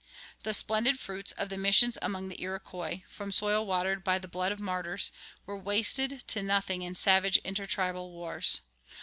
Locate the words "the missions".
1.49-1.95